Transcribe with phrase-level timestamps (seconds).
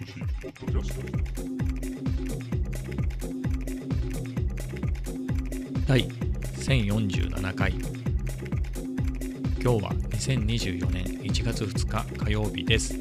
[0.00, 1.02] 寿司ポッドキャスト
[5.86, 7.82] 第1047回今
[9.60, 12.94] 日は2024年1月2日火曜日です。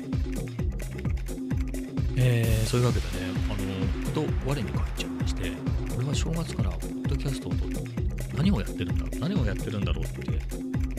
[2.17, 3.13] えー、そういうわけでね
[3.45, 3.55] あの
[4.03, 5.53] ふと我に返っちゃいまして
[5.97, 7.75] 俺は正月からポッドキャストを撮って
[8.35, 9.19] 何をやってるんだろう。
[9.21, 10.31] 何をやってるんだろうって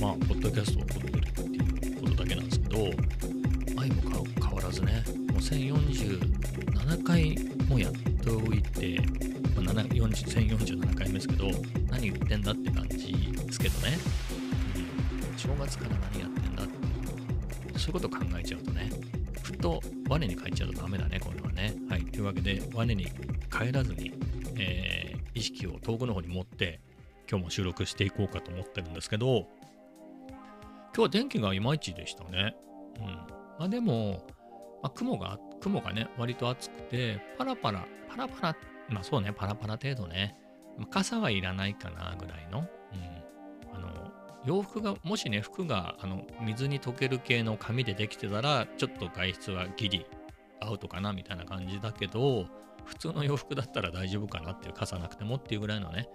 [0.00, 1.42] まあポッドキャストを撮ってるって
[1.88, 2.90] いうことだけなんですけど
[5.40, 7.36] 1047回
[7.68, 9.00] もやっておいて、
[9.56, 11.46] まあ、1047回目ですけど
[11.90, 13.98] 何言ってんだって感じですけどね、
[15.32, 16.72] うん、正月から何やってんだって
[17.72, 17.78] いう。
[17.78, 18.90] そういうことを考えちゃうとね
[19.42, 21.74] ふと我に返っちゃうとダメだねこれはね。
[21.88, 22.04] はい。
[22.04, 23.06] というわけで我に
[23.50, 24.12] 帰らずに、
[24.56, 26.80] えー、意識を遠くの方に持って
[27.28, 29.46] 今日も収録していこうかと思ってるんですけど
[30.94, 32.56] 今日は天気がいまいちでしたね。
[32.98, 33.04] うん。
[33.06, 33.26] ま
[33.60, 34.26] あでも、
[34.82, 38.56] まあ、雲が雲がね割と暑くてパラパラパラパラ
[38.88, 40.36] まあそうねパラパラ程度ね。
[40.90, 44.12] 傘はいらないかなぐらいの、うん、あの
[44.46, 50.06] 洋服がもしね服があの水に溶ける系の紙でできてたらちょっと外出はギリ
[50.60, 52.46] アウトかなみたいな感じだけど
[52.86, 56.08] 普通の洋服だったら大丈夫かなっていう傘なくてもっていうぐらいのね、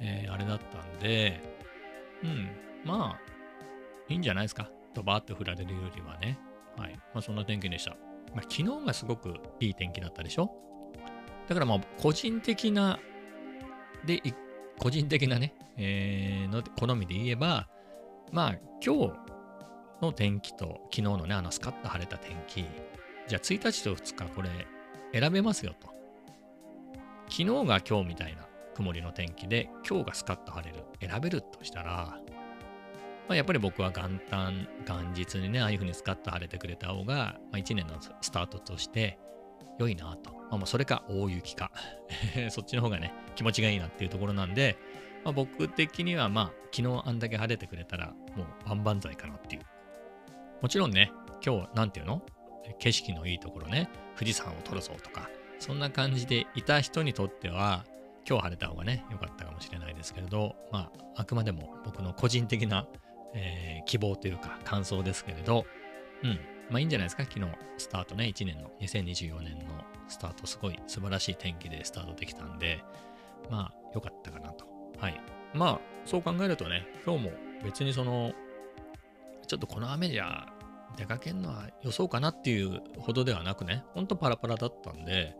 [0.00, 1.40] えー、あれだったんで
[2.22, 2.50] うん。
[2.84, 3.32] まあ
[4.08, 4.70] いいんじゃないですか。
[4.94, 6.38] ドバーって降られるよりはね。
[6.76, 6.94] はい。
[7.12, 7.90] まあそんな天気でした、
[8.34, 10.50] まあ、昨日がすごくいい天気だったでしょ？
[11.48, 12.98] だからまあ個人的な
[14.04, 14.20] で、
[14.78, 17.68] 個人的なね、えー、の好みで言えば、
[18.32, 19.12] まあ、今日
[20.00, 22.64] の天気と昨日のね、あのスカッと晴れた天気、
[23.28, 24.48] じゃあ1日と2日これ
[25.12, 25.88] 選べますよと。
[27.28, 32.18] 昨日が今日みたいな曇りの天気で、今日がスカッと晴れる、選べるとしたら、
[33.28, 39.18] まあ、やっぱり僕は元旦、元日にね、ああいうふうにスカッと晴れてくれた方が、まあ、1年のスタートとして
[39.78, 40.32] 良いなと。
[40.50, 41.70] まあ、それか大雪か。
[42.50, 44.76] そっちの方がね、気持ちがいいなっていうところなんで、
[45.24, 49.62] まあ、僕的にはまあ、昨日あんだけ晴れてくれたら、もう万々歳かなっていう。
[50.60, 51.12] もちろんね、
[51.44, 52.22] 今日、なんていうの？
[52.78, 55.28] 景色のいいところね、富士山を撮るぞとか、
[55.58, 57.84] そんな感じでいた人にとっては、
[58.28, 62.86] 今日晴れた方がね、良かったかもしれないですけれど、まあ、あくまでも僕の個人的な、
[63.34, 65.64] えー、希望というか感想ですけれど、
[66.22, 66.38] うん、
[66.70, 67.46] まあいいんじゃないですか、昨日
[67.78, 69.64] スタートね、1年の、2024年の
[70.08, 72.82] スタート、すごい素晴らしい天気でスタートできたんで、
[73.50, 74.66] まあ良かったかなと。
[74.98, 75.20] はい。
[75.54, 77.32] まあそう考えるとね、今日も
[77.64, 78.32] 別にその、
[79.46, 80.46] ちょっとこの雨じゃ
[80.96, 85.34] 出かけるのは予想かなっていうほどではなくね、ほんとパラパラだったんで、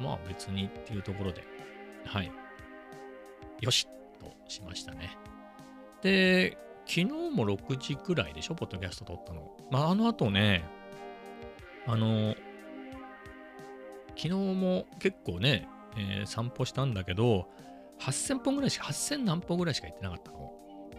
[0.00, 1.42] まあ別にっていうところで、
[2.04, 2.30] はい。
[3.60, 3.86] よし
[4.18, 5.16] としましたね。
[6.02, 6.56] で、
[6.90, 9.56] 昨日も6時くらいでしょ、ポッドキャスト撮ったの。
[9.70, 10.64] まあ、あの後ね、
[11.86, 12.34] あの、
[14.16, 17.48] 昨日も結構ね、えー、散歩したんだけど、
[18.00, 20.52] 8000本ぐらいしか、8000何歩ぐらいしか行ってなかったの。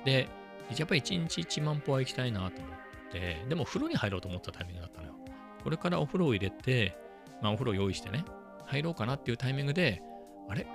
[0.05, 0.29] で、
[0.77, 5.15] やっぱり1日1万歩は行きたいなと思って、でも風呂に入ろうと思ったタイミングだったのよ。
[5.61, 6.95] これからお風呂を入れて、
[7.41, 8.23] まあお風呂用意してね、
[8.65, 10.01] 入ろうかなっていうタイミングで、
[10.47, 10.65] あれ？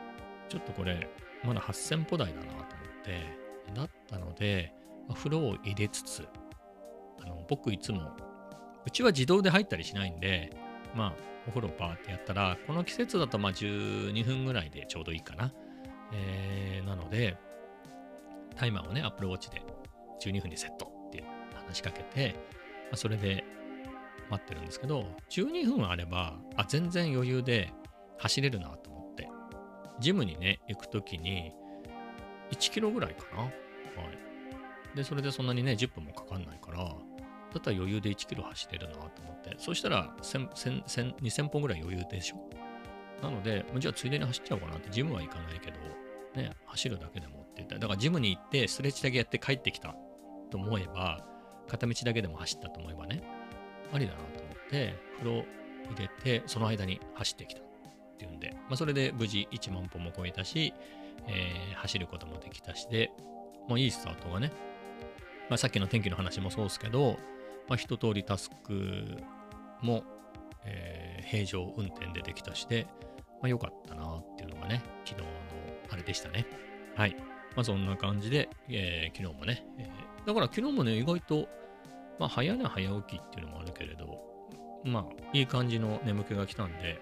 [0.51, 1.09] ちょっとこれ、
[1.43, 2.65] まだ8000歩台だなと思っ
[3.03, 4.75] て、だったので、
[5.15, 6.27] 風呂を入れつつ、
[7.23, 8.17] あの僕いつも、
[8.87, 10.57] うちは自動で入ったりしないんで、
[10.95, 11.13] まあ、
[11.47, 15.53] お風呂バーってやったら、この季節だとまあ12分ぐらいでちょうどいいかな。
[16.13, 17.37] えー、なので、
[18.57, 19.63] タイマーをね、Apple Watch で
[20.23, 21.25] 12分にセットって
[21.55, 22.35] 話しかけて、
[22.85, 23.45] まあ、それで
[24.31, 27.73] 待ってるんですけど、12分あれば、あ、全然余裕で
[28.19, 29.29] 走れるなと思って、
[30.01, 31.53] ジムにね、行くときに、
[32.51, 33.43] 1キロぐらいかな。
[33.43, 33.53] はい。
[34.97, 36.91] で、それでそんなにね、10分もかかんないから、だ
[37.59, 42.51] ったら余裕で1キロ走れるなと思って、そしたら2000本ぐらい余裕でしょ？
[43.23, 45.79] なので、じゃあついでに走っちゃおうかなって、ジムは行かないけど、
[46.35, 47.75] ね、走るだけでもって言った。
[47.77, 49.95] ら、だからジムに行ってストレッチだけやって帰ってきた
[50.51, 51.25] と思えば、
[51.69, 53.23] 片道だけでも走ったと思えばね、
[53.93, 55.45] ありだなと思って、風呂
[55.91, 57.65] 入れて、その間に走ってきたっ
[58.19, 60.75] ていうんで、まあ、それで無事1万歩も超えたし、
[61.29, 63.11] えー、走ることもできたしで、
[63.69, 64.53] もういいスタートがね、
[65.49, 67.19] まあ、さっきの天気の話もそうですけど、
[67.69, 69.19] まあ、一通りタスク
[69.81, 70.05] も、
[70.65, 72.87] えー、平常運転でできたしで、
[73.41, 75.31] まあ、良かったなっていうのがね、昨日の
[75.91, 76.47] あれでしたね。
[76.97, 77.17] はい。
[77.55, 81.49] まあ、そんな感じで、えー、昨日もね、えー、だから昨日もね、意外と、
[82.19, 84.21] まあ、早寝早起きっていうのもあるけれど、
[84.85, 86.99] まあ、いい感じの眠気が来たんで、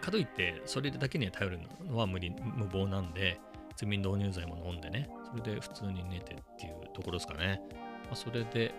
[0.00, 3.38] かといって、それだけに頼るのは無理、無謀なんで、
[3.72, 7.60] 睡眠導入剤も飲んでね、それで普通に寝てっていうところですかね。
[8.04, 8.74] まあ、それで、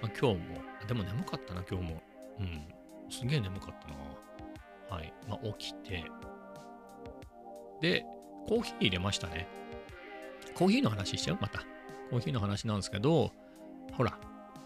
[0.00, 2.02] まあ、今日も、でも眠かったな、今日も。
[2.38, 2.68] うん。
[3.10, 4.96] すげえ眠かったな。
[4.96, 5.12] はい。
[5.28, 6.04] まあ、起きて、
[7.80, 8.04] で、
[8.48, 9.46] コーヒー入れましたね。
[10.54, 11.38] コーヒーの話しちゃう？
[11.40, 11.60] また。
[12.10, 13.32] コーヒーの話なんですけど、
[13.92, 14.18] ほら、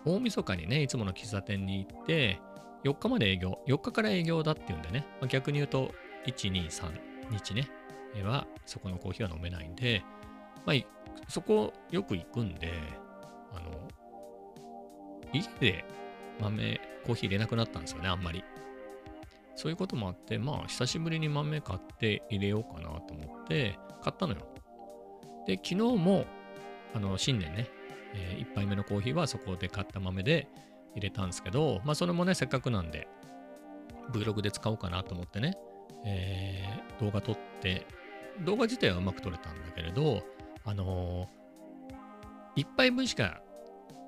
[0.05, 2.41] 大晦日にね、いつもの喫茶店に行って、
[2.85, 5.91] 4日まで営業、4日から営業だっていうんでね、まあ、逆に言うと、
[6.27, 6.93] 1、2、3
[7.31, 7.69] 日ね、
[8.23, 10.03] は、そこのコーヒーは飲めないんで、
[10.65, 10.77] まあ、
[11.29, 12.73] そこよく行くんで、
[13.53, 13.89] あの、
[15.33, 15.85] 家で
[16.41, 18.45] 豆、コーヒー入れなくなったんですよね、あんまり。
[19.57, 24.41] そういうこともあって、まあ、久しぶりに豆買って入れようかなと思って、買ったのよ。
[25.47, 26.27] で、昨日も、
[26.95, 27.69] あの、新年ね、
[28.15, 30.49] えー、1杯目のコーヒーはそこで買った豆で
[30.95, 33.07] 入れたんですけど、まあ、それもね、せっかくなんで、
[34.13, 35.57] Vlog で使おうかなと思ってね、
[36.05, 37.87] えー、動画撮って、
[38.41, 40.23] 動画自体はうまく撮れたんだけれど、
[40.65, 43.41] あのー、1杯分しか、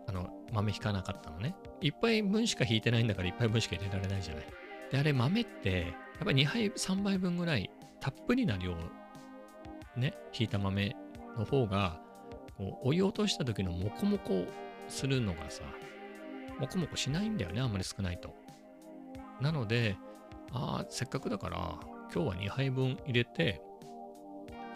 [0.09, 1.55] あの、豆引かなかったのね。
[1.81, 4.45] 1杯分しか引いてないんだから1杯分しか入れられないじゃない。
[4.91, 5.87] で、あれ豆って、や
[6.23, 7.71] っぱり2杯、3杯分ぐらい、
[8.01, 8.75] たっぷりな量、
[9.97, 10.97] ね、引いた豆
[11.37, 12.01] の方が、
[12.57, 14.45] こう、お湯落とした時のモコモコ
[14.89, 15.65] するのがさ、
[16.59, 18.35] モコモコしないんだよね、あんまり少ないと。
[19.41, 19.97] なので、
[20.53, 21.79] ああ、せっかくだから、
[22.15, 23.61] 今日は2杯分入れて、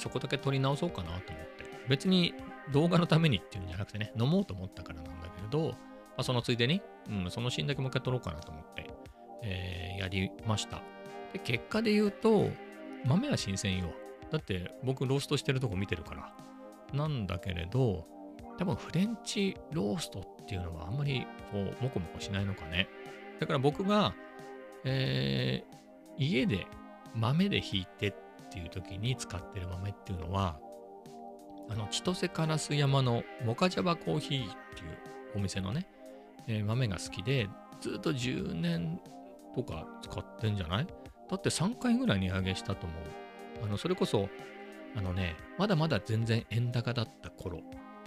[0.00, 1.64] そこだけ取り直そうかなと思って。
[1.88, 2.34] 別に
[2.72, 5.76] 動画のためにっていうんじゃなくてね、飲もうと思ったからなんだけれど、ま
[6.18, 8.90] あ、そのついでに、うん、そのシーンだけもう一回撮ろうかなと思って、
[9.42, 10.82] えー、やりました。
[11.32, 12.48] で、結果で言うと、
[13.04, 13.92] 豆は新鮮よ。
[14.30, 16.32] だって僕ローストしてるとこ見てるから。
[16.92, 18.06] なんだけれど、
[18.58, 22.88] 多分フレンチローストっていうのはあんまりこう、もこもこしないのかね。
[23.38, 24.14] だから僕が、
[24.84, 26.66] えー、家で
[27.14, 28.14] 豆でひいてっ
[28.50, 30.58] ていう時に使ってる豆っていうのは、
[31.68, 34.98] あの、千歳烏山のモカジャバコーヒーっていう
[35.36, 35.86] お店のね、
[36.46, 37.48] えー、豆が好きで、
[37.80, 39.00] ずっと10年
[39.54, 40.86] とか使ってんじゃない？
[41.30, 42.94] だって3回ぐらい値上げしたと思
[43.62, 43.64] う。
[43.64, 44.28] あの、それこそ、
[44.96, 47.60] あのね、まだまだ全然円高だった頃。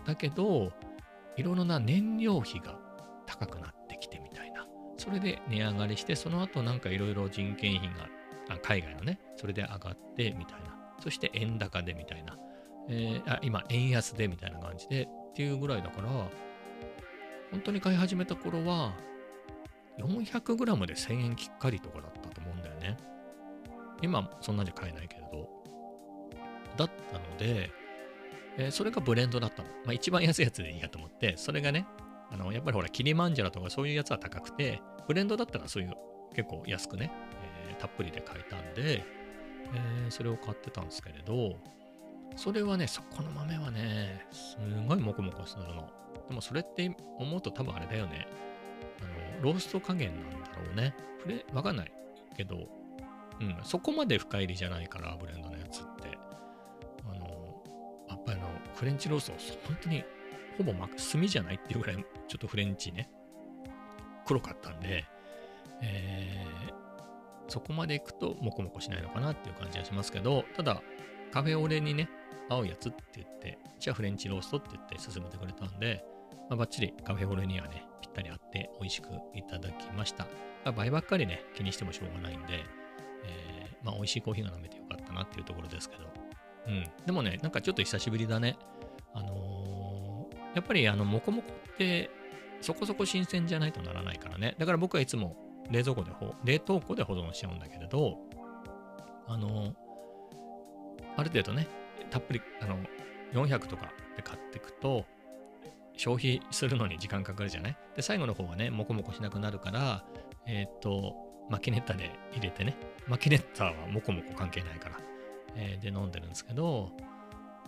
[0.06, 0.72] だけど、
[1.38, 2.78] いろいろな燃料費が
[3.26, 4.68] 高くなってきてみたいな。
[4.98, 8.10] それで値上がりして、その後なんかいろいろ人件費が、
[8.50, 10.76] あ海外のね、それで上がってみたいな。
[11.00, 12.38] そして円高でみたいな。
[12.90, 16.10] えー、あ今、円安でみたいな感じでっていうぐらいだから、
[17.52, 18.94] 本当に買い始めた頃は、
[20.00, 22.98] 400g で1000円きっかりとかだったと思うんだよね。
[24.02, 25.50] 今、そんなんじゃ買えないけれど。
[26.76, 27.70] だったので、
[28.58, 29.70] えー、それがブレンドだったの。
[29.86, 31.86] まあ一番安いやつでいいやと思って、それがね、
[32.32, 35.94] あの、やっぱりほら、キリマンジャロとかそういうやつは高くて、ブレンドだったらそういう
[36.36, 37.12] 結構安くね、
[37.76, 39.04] たっぷりで買えたんで、
[39.74, 41.56] えー、それを買ってたんですけれど、
[42.36, 45.90] それはね、そこの豆はね、すごいモコモコするの。
[46.30, 48.28] でもそれって思うと多分あれだよね。
[49.02, 50.96] あの、ロースト加減なんだろうね。
[51.22, 51.92] これ、わかんない
[52.36, 52.68] けど、
[53.40, 56.18] うん、そこまで深入りじゃないから、ブレンドのやつって。
[57.06, 57.64] あの、
[58.10, 59.34] やっぱりあの、フレンチロースト、
[59.68, 60.04] 本当に
[60.58, 61.96] ほぼ、ま、炭じゃないっていうぐらい、
[62.28, 63.10] ちょっとフレンチね、
[64.26, 65.06] 黒かったんで、
[65.82, 66.83] えー、
[67.48, 70.82] そこまで行くとモコモコしないのかなっていう感じがしますけど、ただ、
[71.32, 72.10] カフェオレにね、
[72.50, 76.04] 合うやつって言って、じゃあフレンチローストって言って勧めてくれたんで、
[76.50, 80.26] まあ、バッチリカフェオレにはね、ぴったり合って美味しくいただきました。
[80.66, 82.64] まあ、倍ばっかりね、気にしてもしょうがないんで、
[83.26, 86.04] えー、まあ美味しいコーヒーが飲めてよかったなっていうところですけど、
[86.68, 86.86] うん。
[87.06, 88.58] でもね、なんかちょっと久しぶりだね。
[89.14, 92.10] あのー、やっぱりあの、モコモコって
[92.62, 94.56] そこそこ新鮮じゃないとならないからね。
[94.58, 95.36] だから僕はいつも
[95.70, 96.12] 冷蔵庫で、
[96.44, 98.18] 冷凍庫で保存しちゃうんだけれど、
[99.28, 99.74] あの、
[101.16, 101.68] ある程度ね、
[102.10, 102.78] たっぷり、あの、
[103.34, 105.06] 400とかで買っていくと、
[105.96, 107.78] 消費するのに時間かかるじゃない？
[107.96, 110.04] で、最後の方はね、もこもこしなくなるから、
[110.48, 111.16] えっ、ー、と、
[111.50, 112.76] マキネッタで入れてね、
[113.08, 114.98] マキネッタはもこもこ関係ないから、
[115.56, 116.92] えー、で飲んでるんですけど、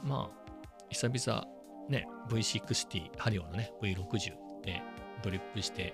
[0.04, 0.46] まあ、
[0.90, 1.48] 久々
[1.90, 4.34] ね、V60、ハリオのね、V60
[4.64, 4.82] で
[5.24, 5.94] ドリップして、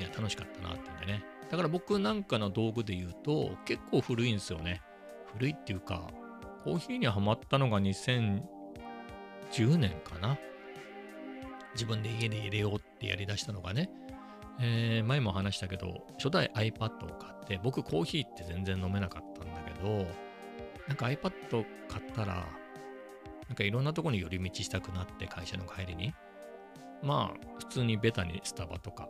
[0.00, 1.24] いや、楽しかったなっていうんでね。
[1.50, 4.80] だから僕なんかの道具で言うと、結構古いんですよね。
[5.34, 6.08] 古いっていうか、
[6.64, 8.40] コーヒーにはまったのが2010
[9.76, 10.38] 年かな。
[11.74, 13.90] 自分で家で入れようってやりだしたのがね。
[14.62, 20.06] えー、前も話したけど、初代 iPad を買って、僕コーヒーって全然飲めなかったんだけど、
[20.86, 22.46] なんか iPad 買ったら、
[23.48, 26.14] なんかいろんなとこに寄り道したくなって会社の帰りに。
[27.02, 29.08] まあ、普通にベタにスタバとか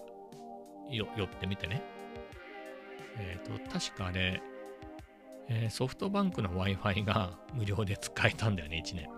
[0.91, 1.83] 寄ってみてね。
[3.19, 4.43] えっ、ー、と、確かあれ、
[5.49, 9.09] えー、ソフトバンクの Wi-Fi が無料で使えたんだよね、1年。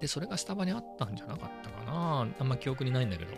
[0.00, 2.26] で、それがスタバにあったんじゃなかったかな。
[2.38, 3.34] あんま記憶にないんだけど。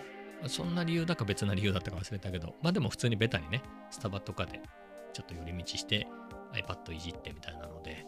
[0.49, 4.61] そんな理由だか別な理由だったか忘れたけど、まあでも普通にベタにね、スタバとかで
[5.13, 6.07] ちょっと寄り道して
[6.53, 8.05] iPad いじってみたいなので、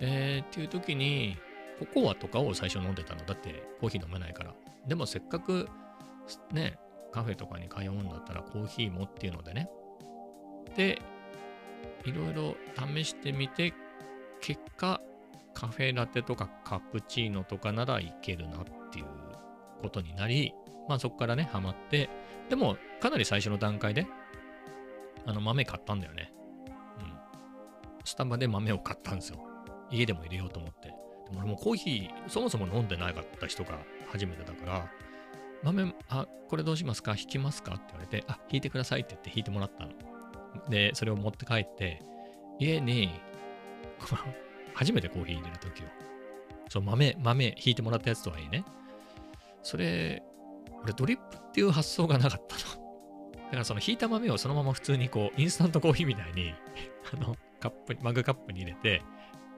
[0.00, 1.36] えー、っていう時に、
[1.78, 3.24] ココアとかを最初飲んでたの。
[3.24, 4.54] だってコーヒー飲めないから。
[4.86, 5.68] でもせっかく
[6.52, 6.78] ね、
[7.10, 9.70] カフェとかに通うんだったらコーヒーもっていうのでね。
[10.76, 11.00] で、
[12.04, 12.56] いろいろ
[12.94, 13.72] 試してみて、
[14.40, 15.00] 結果、
[15.54, 19.06] カフェラテとかカプチーノとかならいけるなっていう
[19.82, 20.54] ことになり、
[20.88, 22.08] まあそこからね、ハマって、
[22.48, 24.06] でもかなり最初の段階で、
[25.26, 26.32] あの豆買ったんだよね。
[27.00, 27.12] うん。
[28.04, 29.40] スタバで豆を買ったんですよ。
[29.90, 30.88] 家でも入れようと思って。
[30.88, 30.94] で
[31.32, 33.78] も俺もコーヒー、そもそも飲んでなかった人が
[34.10, 34.90] 初めてだから、
[35.62, 37.12] 豆、あ、これどうしますか？
[37.12, 37.74] 引きますか？
[37.74, 39.90] って言われて、あ、引いてくださいって言って引いてもらったの。
[40.68, 42.02] で、それを持って帰って、
[42.58, 43.10] 家に、
[44.74, 45.86] 初めてコーヒー入れるときを、
[46.68, 48.64] そう、豆、豆引いてもらったやつとはいいね。
[49.62, 50.22] それ、
[50.82, 52.88] 俺ドリップっていう発想がなかったの。
[53.48, 56.54] だからその引いた豆をそのまま普通にこう、インスタントコーヒーみたいに
[57.12, 59.02] あの、カップに、マグカップに入れて、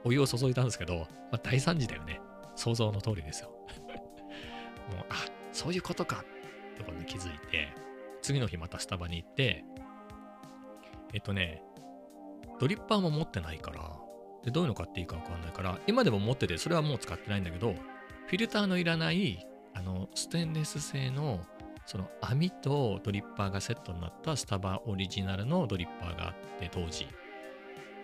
[0.03, 2.19] お湯を注いだんですけど、まあ、大惨事だよね。
[2.55, 3.49] 想像の通りですよ。
[3.49, 5.15] もう、あ、
[5.61, 6.25] そういうことか
[6.73, 7.71] ってことに気づいて、
[8.23, 9.63] 次の日またスタバに行って、
[11.13, 11.61] えっとね、
[12.59, 13.95] ドリッパーも持ってないから、
[14.43, 21.41] でどういうの買っていいかわかんないから、今でも持ってて、それはもう使ってないんだけど、フィルターのいらないあの、ステンレス製の、
[21.85, 27.07] その網とドリッパーがセットになったスタバオリジナルのドリッパーがあって、当時。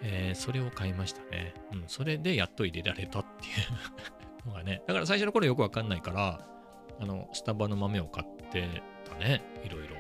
[0.04, 1.56] えー、それを買いましたね。
[1.74, 4.84] うん、それでやっと入れられたっていうのがね。
[4.86, 6.57] だから最初の頃よくわかんないから、
[7.00, 8.68] あの、スタバの豆を買って
[9.10, 9.42] たね。
[9.64, 9.96] いろいろ。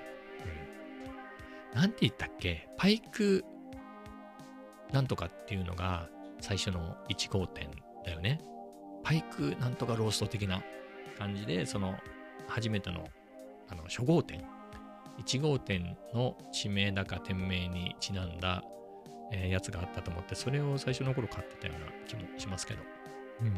[1.73, 1.79] うん。
[1.79, 2.67] なんて言ったっけ？
[2.77, 3.43] パイク
[4.91, 7.69] なんとかっていうのが最初の1号店
[8.05, 8.41] だよね。
[9.03, 10.61] パイクなんとかロースト的な
[11.17, 11.95] 感じで、その、
[12.47, 13.05] 初めての、
[13.69, 14.43] あの、初号店、
[15.19, 18.63] 1号店の地名だか店名にちなんだ、
[19.31, 22.81] えー、やつがあったと思って、それを最初の頃買ってたような気もしますけど。
[23.41, 23.53] うん。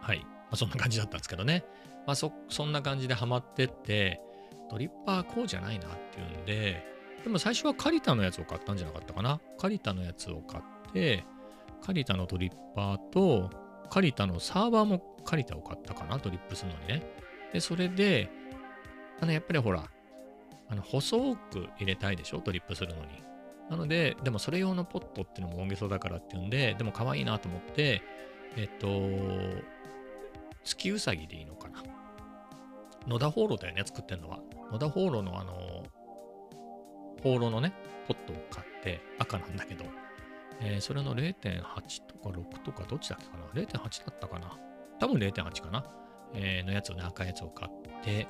[0.00, 0.26] はい。
[0.46, 1.64] まあ、そんな感じだったんですけどね。
[2.06, 4.20] まあそ、そんな感じでハマってって、
[4.70, 6.84] ドリッパーこうじゃないなっていうんで、
[7.24, 9.40] でも最初はカリタのやつを買ったんじゃなかったかな。
[9.58, 11.24] カリタのやつを買って、
[11.82, 13.50] カリタのドリッパーと、
[13.90, 17.02] カリタのサーバーもカリタを買ったかな、ドリップするのにね。
[17.52, 18.30] で、それで、
[19.20, 19.88] あの、やっぱりほら、
[20.68, 23.08] あの、細く入れたいでしょ、ドリップするのに。
[23.70, 28.02] なので、でもそれ用のポットっていうのも大げさだからっていうんで、でも可愛いなと思って、
[28.56, 28.88] えっと、
[30.66, 31.82] 月うさぎでいいのかな？
[33.06, 34.40] 野田ホーロだよね、作ってんのは。
[34.72, 35.84] 野田ホーロのあの、
[37.22, 37.72] ホーロのね、
[38.08, 39.84] ポットを買って赤なんだけど、
[40.60, 41.62] えー、それの0.8
[42.06, 44.58] とか6とかどっちだっけかな ?0.8 だったかな？
[44.98, 45.84] 多分0.8かな、
[46.34, 48.26] えー、のやつをね、赤いやつを買って、うん。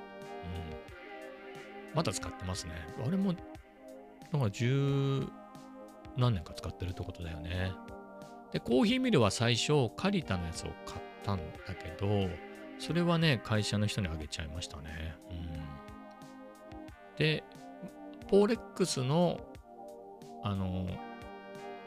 [1.94, 2.72] まだ使ってますね。
[3.06, 3.32] あれも、
[4.32, 5.26] なんか十
[6.16, 7.72] 何年か使ってるってことだよね。
[8.56, 11.36] で、コーヒーミルは最初、カリタのやつを買ったん
[11.68, 12.30] だけど、
[12.78, 15.14] それはね、会社の人にあげちゃいましたね。
[15.30, 17.16] うん。
[17.18, 17.44] で、
[18.28, 19.38] ポーレックスの、
[20.42, 20.86] あの、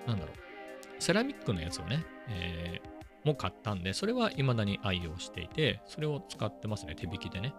[0.05, 7.51] なんだろう、セラミックのやつをね、えー、も買ったんで、それは未だに愛用していて、それを使ってますね、手引きでね。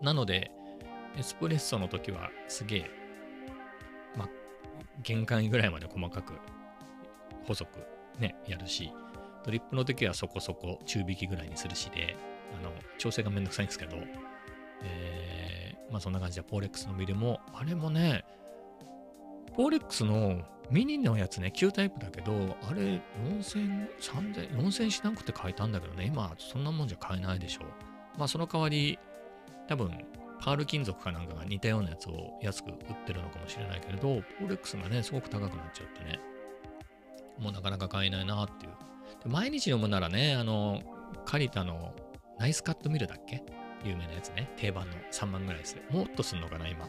[0.00, 0.52] うん、なので、
[1.18, 2.90] エスプレッソの時はすげえ、
[4.16, 4.28] ま、
[5.02, 6.34] 限界ぐらいまで細かく、
[7.46, 7.86] 細く
[8.18, 8.92] ね、やるし、
[9.44, 12.16] ドリップの時はそこそこ中引きぐらいにするしで、
[12.58, 13.96] あの、調整がめんどくさいんですけど、
[14.82, 18.24] えー、まあそんな感じで、ポーレックスのミルも、あれもね、
[19.56, 22.32] ポーレックスのミニのやつね、旧タイプだけど、
[22.62, 23.00] あれ
[23.40, 28.18] 4000、3000、4000しなくて買えたんだけどね、今そんなもんじゃ買えないでしょう。
[28.18, 28.98] まあその代わり、
[29.68, 29.90] 多分、
[30.40, 36.18] パール金属かなんかが似たようなやつを安く売ってるのかもしれないけれど、ポーレックスがね、すごく高くなっちゃってね、
[37.38, 38.72] もうなかなか買えないなっていう。
[39.26, 40.82] 毎日飲むならね、あの、
[41.24, 41.94] カリタの
[42.38, 43.42] ナイスカットミルだっけ？
[43.84, 44.52] 有名なやつね。
[44.56, 45.82] 定番の3万ぐらいする。
[45.90, 46.86] もっとすんのかな、今。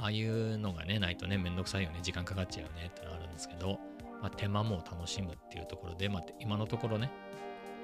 [0.00, 3.78] ああいうのがね、ないとね、めんどくさいよね、時間かかっちゃうよねってのあるんですけど、
[4.20, 7.10] まあ、手間も楽しむっていうところで、まあ、今のところね、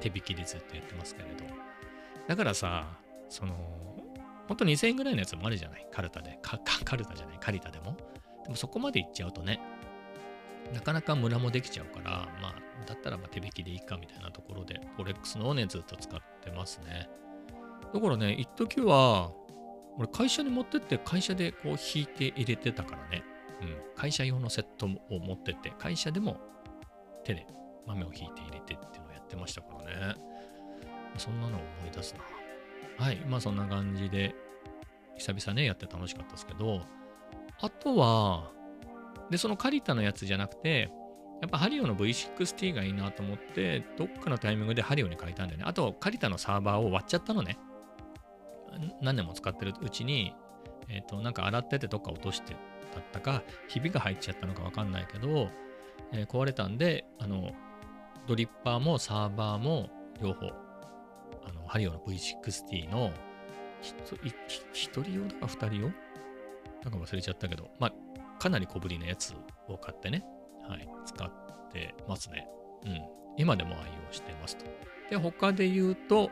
[0.00, 1.45] 手引きでずっとやってますけれど。
[2.26, 3.54] だからさ、その、
[4.49, 5.87] ほんと2000円ぐらいのやつもあるじゃない。
[5.92, 6.38] カルタで。
[6.42, 7.97] カカルタじゃない、カリタでも。
[8.42, 9.61] でもそこまでいっちゃうとね、
[10.73, 12.55] なかなかムラもできちゃうから、まあ、
[12.87, 17.09] だったらま手引きでいいかみたいなところで、フォレックスのをね、ずっと使ってますね。
[17.93, 19.33] だからね、一時は、
[19.99, 23.25] 俺会社に持ってって会社でこう引いて入れてたからね。
[23.61, 23.77] うん。
[23.97, 26.41] 会社用のセットを持ってって、会社でも
[27.25, 27.47] 手で
[27.87, 30.15] 豆を引いて入れてっていうのをやってましたからね。
[31.19, 32.15] そんなのを思い出す
[32.99, 33.05] な。
[33.05, 33.17] はい。
[33.27, 34.35] まあそんな感じで、
[35.17, 36.81] 久々ね、やって楽しかったですけど、
[37.61, 38.53] あとは、
[39.30, 40.90] で、そのカリタのやつじゃなくて、
[41.40, 45.64] やっぱハリオの V60 がいいなと思って、どっかのタイミングでハリオに変えたんだよね。
[45.66, 47.58] あと、カリタのサーバーを割っちゃったのね。
[49.00, 50.34] 何年も使ってるうちに、
[50.88, 52.54] えっ、ー、と、なんか洗っててどっか落として
[52.94, 55.49] だったか、ひびが入っちゃったのかわかんないけど、
[56.12, 57.52] えー、壊れたんで、あの、
[58.26, 59.88] ドリッパーもサーバーも
[60.22, 60.46] 両方、
[61.44, 63.12] あの、ハリオの V60 の
[64.72, 65.90] 一人用だか二人用？
[66.82, 67.92] なんか忘れちゃったけど、まあ、
[68.40, 69.35] かなり小ぶりなやつ
[69.68, 70.25] を買ってね、
[70.66, 71.30] はい、使っ
[71.70, 72.49] てますね。
[72.85, 73.00] うん。
[73.37, 74.64] 今でも愛用してますと。
[75.11, 76.30] で、他で言うと、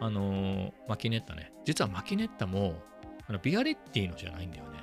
[0.00, 1.52] あのー、マキネッタね。
[1.64, 2.74] 実はマキネッタも、
[3.28, 4.78] あのビアレッティのじゃないんだよね。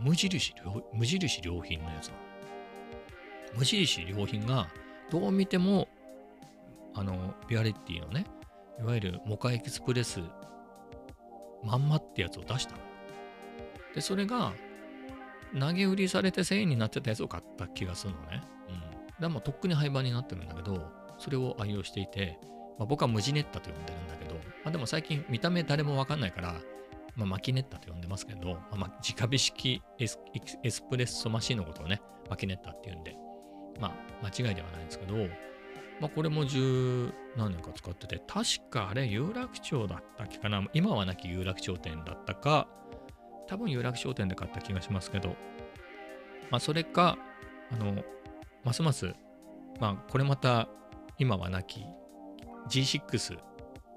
[0.00, 2.20] 無印良、無印良品のやつなの。
[3.58, 4.68] 無印良品が、
[5.10, 5.88] どう見ても、
[6.94, 8.24] あの、ビアレッティのね、
[8.80, 10.20] いわゆるモカエキスプレス
[11.62, 12.78] まんまってやつを出したの。
[13.94, 14.54] で、それが、
[15.58, 18.42] 投げ売りされて1000円になってたやつを買った気がするのね。
[18.68, 19.22] うん。
[19.22, 22.38] でもとっくに廃盤になってるんだけど、それを愛用していて、
[22.78, 26.54] まあ、僕はムジネッタと呼んでるんだけど、まあ、でも最近見た目誰もわかんないから、
[27.16, 30.18] まあ、マキネッタと呼んでますけど、まあ、直火式エス
[30.62, 33.14] エスプレッソマシンのことをね、マキネッタって言うんで、
[33.78, 35.14] まあ、間違いではないんですけど、
[36.00, 40.64] まあ、これも十何年か使ってて、確かあれ、有楽町だったっけかな？
[40.72, 42.68] 今はなき有楽町店だったか、
[43.50, 45.30] 多分有楽町店で買った気がしますけど、
[46.50, 47.18] まあ、それか、
[47.72, 48.04] あの、
[48.62, 49.12] ますます、
[49.80, 50.68] まあ、これまた、
[51.18, 51.84] 今はなき
[52.68, 53.38] G6、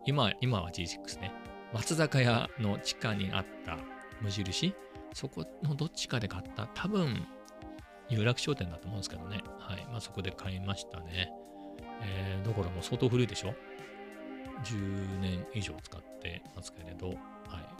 [0.07, 1.31] 今、今は G6 ね。
[1.72, 3.77] 松坂屋の地下にあった
[4.22, 4.74] 無印、
[5.13, 7.24] そこのどっちかで買った、多分、
[8.10, 9.43] 有楽町店だと思うんですけどね。
[9.60, 9.86] はい。
[9.91, 11.29] まあ、そこで買いましたね。
[12.01, 13.53] えー、だからもう相当古いでしょ
[14.63, 17.17] ?10 年以上使ってますけれど、はい。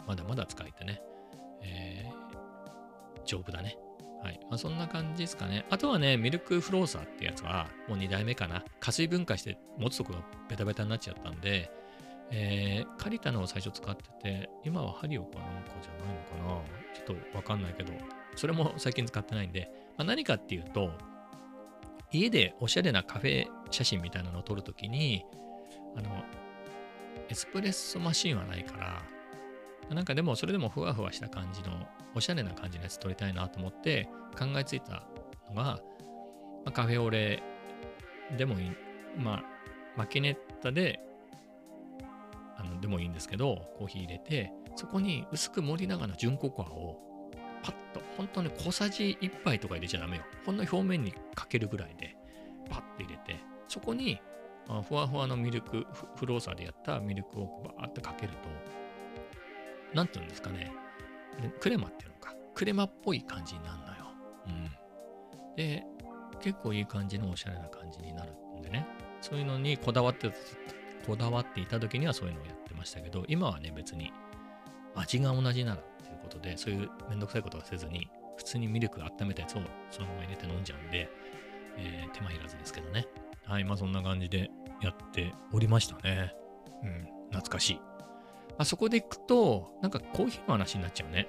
[0.06, 1.02] まだまだ使えてね。
[1.64, 3.76] えー、丈夫だね。
[4.22, 4.40] はい。
[4.48, 5.66] まあ、そんな感じですかね。
[5.70, 8.64] あとはね、ミルクフローサーってやつは、もう2代目かな。
[8.80, 11.70] 加水分解して持つとこがベタベタになっちゃったんで、
[12.30, 16.94] えー、借りたのを最初使ってて、今はハリオかなんかじゃないのかな。
[16.94, 17.92] ちょっとわかんないけど、
[18.34, 20.90] それも最近使ってないんで、まあ、何かっていうと、
[22.10, 25.24] 家でおしゃれなカフェ写真みたいなのを撮るときに、
[25.96, 26.24] あの、
[27.28, 29.02] エスプレッソマシンはないから、
[29.90, 31.72] なんかでもそれでもふわふわした感じの
[32.14, 35.04] おしゃれな感じのやつ撮りたいなと思って考えついた
[35.48, 35.80] のが、ま
[36.66, 37.42] あ、カフェオレ
[38.36, 38.72] でもいい、
[39.18, 39.44] まあ、
[39.96, 41.00] マキネッタで、
[42.56, 47.00] あの、でもいいんですけど、コーヒー入れて、そこに薄く盛りながら純ココアを
[47.62, 50.22] パッと、本当に小さじ1杯とか入れちゃダメよ。
[50.46, 52.16] ほんの表面にかけるぐらいで、
[52.70, 54.20] パッと入れて、そこに、
[54.88, 58.38] ふわふわのミルク、フローサーでやったミルクをバーってかけると、
[59.94, 60.72] なんて言うんですかね。
[61.60, 62.34] クレマっていうのか。
[62.54, 63.92] クレマっぽい感じになるのよ。
[64.46, 65.56] うん。
[65.56, 65.84] で、
[66.40, 68.86] 結構いい感じのおしゃれな感じになるんでね。
[69.20, 70.32] そういうのにこだわって、
[71.06, 74.12] こだわっていた時にはそういうのをやってましたけど、今はね、別に
[74.94, 81.08] 味が同じならということで、そういうめんどくさいことはせずに、普通にミルク温めたやつをそのまま入れて飲んじゃうんで、
[81.76, 83.06] えー、手間いらずですけどね。
[83.44, 84.50] はい、まあそんな感じで
[84.82, 86.34] やっておりましたね。
[86.82, 87.80] うん、懐かしい。
[88.58, 91.28] あそこで行くと、なんかコーヒーの話になっちゃうね。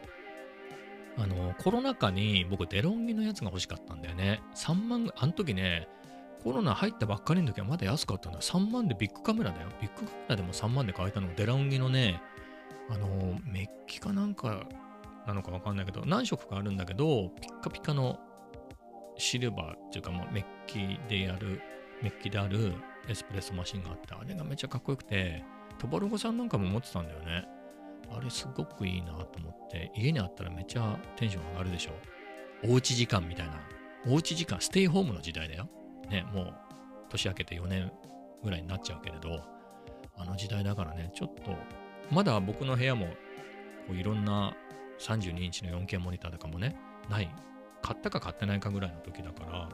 [1.17, 4.41] あの、コロナ禍に僕デロンギのやつが欲しかったんだよね。
[4.53, 5.87] 3万、あの時ね、
[6.43, 8.39] コロナ入ったばっかりの時はまだ安かったんだ。
[8.39, 9.69] 3万でビッグカメラだよ。
[9.81, 12.21] ビッグカメラでも3万で買えたのデロンギのね、
[12.89, 14.67] あの、メッキかなんか
[15.25, 18.19] なのかわかんないけど、何色かあるんだけど、ピッカピカの
[19.17, 21.61] シルバーっていうか、まあ、メッキでやる、
[22.01, 22.73] メッキである
[23.07, 25.43] エスプレッソマシンがあって、あれがめっちゃかっこよくて、
[25.85, 27.47] トバルゴさんなんかも持ってたんだよね。
[28.11, 31.91] あれすごくいいなと思って、家にあったらめっちゃテンション上がるでしょ。
[32.67, 33.53] おうち時間みたいな。
[34.07, 35.69] おうち時間、ステイホームの時代だよ。
[36.09, 36.53] ね、もう
[37.09, 37.91] 年明けて4年
[38.43, 39.43] ぐらいになっちゃうけれど、
[40.17, 41.55] あの時代だからね、ちょっと、
[42.09, 43.05] まだ僕の部屋も、
[43.87, 44.55] こういろんな
[44.99, 46.75] 32インチの 4K モニターとかもね、
[47.09, 47.29] ない。
[47.83, 49.69] 買ったか買ってないかぐらいの時だから、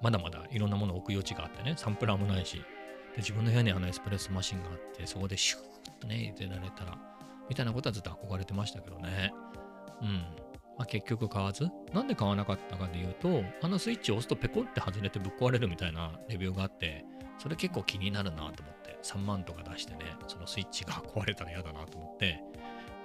[0.00, 2.62] まだまだいろんなもの置く余地があってね、サンプラーもないし、
[3.12, 6.98] で自分の部屋にあのエスプレッソマシンがあって、そこでシューッとね、入れられたら、
[7.48, 9.32] みたいなことはずっと憧れてましたけどね。
[10.00, 10.08] うん。
[10.78, 11.68] まあ、結局買わず。
[11.92, 17.04] なんで買わなかったかで言うと、あのスイッチを押すとペコって外れてぶっ壊れるみたいなレビューがあって、
[17.38, 22.40] それ結構気になるなと思って、3万とか出してね、そのスイッチが壊れたら嫌だなと思って、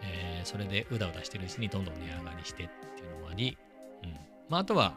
[0.04, 3.58] えー、それでうだうだしてるうちにどんどん値上がりしてっていうのもあり、
[4.04, 4.16] うん。
[4.48, 4.96] まあ、あとは、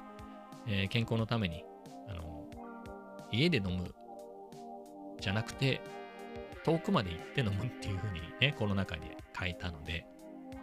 [0.67, 1.65] えー、健康のために、
[2.09, 2.45] あの、
[3.33, 3.95] 家で飲む
[5.21, 5.81] じゃなくて、
[6.65, 10.07] 遠くまで行って飲むっていう風にね、コロナ禍で変えたので、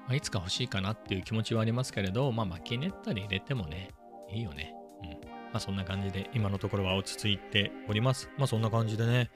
[0.07, 3.89] まあ、いつか欲しいかなっていう気持ちはありますけれど、まあ、巻き練ったり入れてもね、
[4.31, 4.73] いいよね。
[5.01, 5.09] うん。
[5.09, 5.17] ま
[5.53, 8.29] あ、そんな感じで、今のところは落ち着いております。
[8.37, 9.31] まあ、そんな感じでね、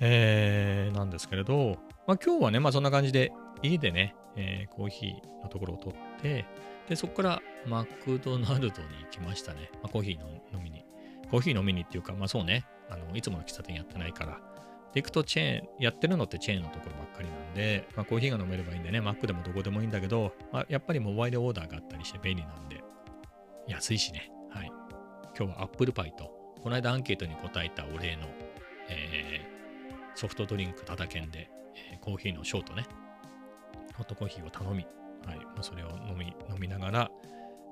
[0.00, 6.46] えー、なんですけれど、まあ、今日はね、まあ、そんな感じで、家でね、えー、コーヒーのところを取って、
[6.88, 9.70] で、そこからマクドナルドに行きましたね。
[9.74, 10.84] まあ、コーヒーの飲みに。
[11.30, 14.40] コーヒー飲みにっていうか、まあそうね、あのいつもの喫茶店やってないから、
[14.94, 22.82] で、行くとチェーン、やってるのってチェーンのところばっかりなんで、まあ、コーヒーが飲めればいいんでね、マックでもどこでもいいんだけど、まあ、やっぱりモバイルオーダーがあったりして便利なんで、
[23.66, 24.30] 安いしね。
[24.50, 24.72] はい。
[25.38, 26.30] 今日はアップルパイと、
[26.62, 28.26] この間アンケートに答えたお礼の、
[28.88, 31.50] えー、ソフトドリンクただけんで、
[31.92, 32.86] えー、コーヒーのショートね、
[33.96, 34.86] ホットコーヒーを頼み、
[35.26, 35.36] はい。
[35.38, 37.10] まあ、それを飲み、飲みながら、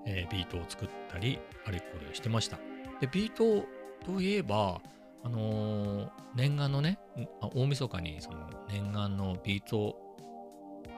[0.07, 2.59] えー、ビートを作ったり、あれこれしてました。
[3.01, 3.67] で、ビート
[4.05, 4.81] といえば、
[5.27, 7.01] あのー、念願のね、
[7.53, 9.97] 大晦日にその念願のビート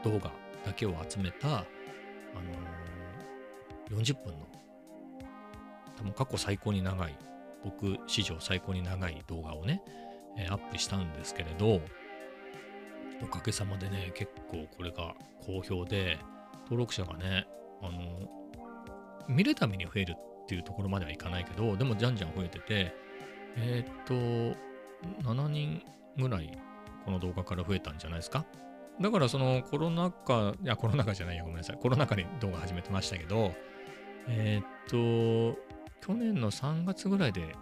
[0.05, 0.31] 動画
[0.67, 1.53] だけを集めた、あ
[3.91, 4.47] のー、40分の、
[5.97, 7.17] 多分過去最高に長い、
[7.65, 9.83] 僕史上最高に長い動画をね、
[10.37, 11.81] えー、アップしたんですけれど、
[13.23, 16.19] おかげさまでね、結構これが好評で、
[16.65, 17.47] 登録者がね、
[17.81, 18.29] あの、
[19.27, 23.08] 見るために増えるっていうところまではいかないけど、でもじゃんじゃん増えてて、
[23.57, 24.15] えー、っと、
[25.23, 25.83] 7人
[26.17, 26.59] ぐらい
[27.05, 28.45] この動画から増えたんじゃないですか？
[29.01, 31.79] だからそのコロナ禍、いやコロナ禍じゃないや、ごめんなさい。
[31.79, 33.53] コロナ禍に動画始めてましたけど、
[34.27, 35.59] えー、っと、
[36.01, 37.55] 去年の3月ぐらいで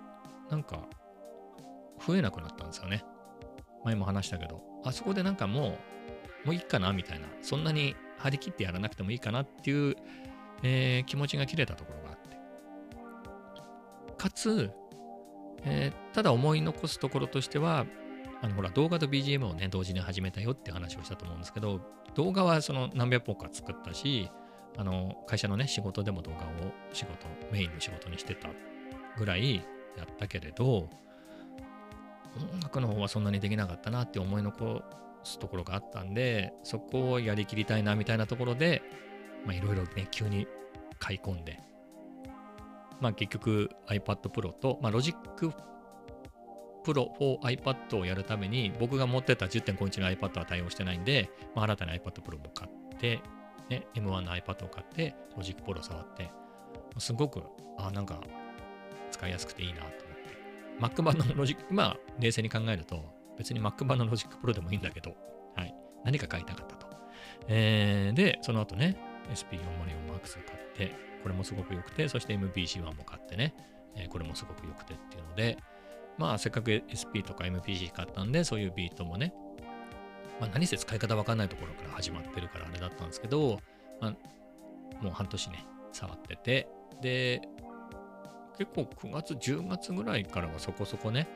[0.51, 0.89] なんか
[2.07, 3.05] 増えなくなったんですよね。
[3.85, 5.79] 前も話したけど、あそこでなんかも
[6.45, 9.95] う、もういいかなみたいな、そんなに張り切ってやらなくてもいいかなっていう、
[10.63, 12.37] えー、気持ちが切れたところがあって。
[14.17, 14.71] かつ、
[15.67, 17.85] えー、ただ思い残すところとしては、
[18.41, 21.81] あのほら動画と BGM をね、同時に始めたよって話をしたと思うんですけど、
[22.15, 24.31] 動画はその何百本か作ったし、
[24.79, 28.49] あの会社のね、仕事でも動画を仕事、メインの仕事にしてた
[29.19, 30.89] ぐらいやったけれど、
[32.53, 34.83] 音楽の方はそんなにできなかったなって思い残
[35.25, 38.83] すところがあったんで、そこをやりきりたいなみたいなところで、
[39.45, 40.47] まあいろいろね、急に
[40.99, 41.59] 買い込んで、
[43.01, 45.53] まあ結局 iPad Pro と、まあ Logic Pro
[46.85, 47.11] for
[47.43, 53.21] iPad をやるために僕が持ってた10.5インチの iPad は対応してないんで、まあ、新たな iPad Pro も買って、
[53.69, 56.31] ね、M1 の iPad を買って Logic Pro 触って、
[56.99, 57.43] すごく、
[57.79, 58.21] あ、なんか
[59.11, 61.03] 使いやすくていいなと思って。
[61.03, 63.05] Mac 版の Logic、まあ冷静に考えると
[63.37, 65.17] 別に Mac 版の Logic Pro でもいいんだけど、
[65.57, 65.75] はい。
[66.05, 66.87] 何か買いたかったと。
[67.49, 68.97] えー、で、その後ね、
[69.33, 70.95] SP404Max 買って、
[71.27, 73.53] これもすごく良くて、そして MPC1 も買ってね、
[73.97, 75.59] え、これもすごく良くてっていうので、
[76.19, 79.35] まあせっかく SP とか MPC 買ったんで、そういうビートもね、
[80.41, 83.59] まあ何せ使い方わかんないところから始まってるからあれだったんですけど、
[84.01, 86.69] まあ、もう半年ね、触ってて、
[87.03, 87.43] で、
[88.57, 91.27] 結構9月、10月ぐらいからはそこそこね、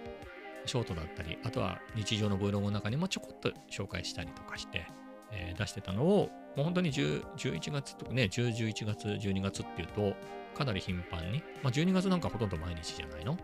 [0.66, 4.86] ショートだったり、あとは日常の Vlog の中にもちょこっと紹介したりとかして、
[5.32, 10.14] えー、出してたのを、もう本当に10 11月とかね、10、11月、12月っていうと、
[10.54, 13.36] かなり頻繁に、まあ12月なんかほとんど毎日じゃないの、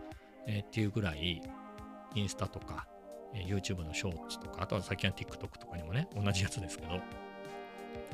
[0.46, 1.42] えー、っていうぐらい、
[2.14, 2.86] インスタとか、
[3.34, 7.00] えー、YouTube のショーツとか、あとは最近は TikTok とかにもね、同じやつですけど、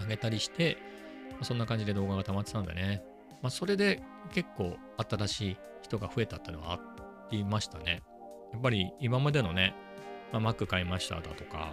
[0.01, 0.77] 上げたりして、
[1.33, 3.03] まあ、そんな感じで動画が溜まってたんでね、
[3.43, 4.03] まあそれで
[4.33, 4.77] 結構
[5.11, 6.81] 新しい人が増えたっていうのはあ
[7.31, 8.03] りましたね。
[8.53, 9.75] やっぱり今までのね、
[10.33, 11.73] まあ、Mac 買いましただとか、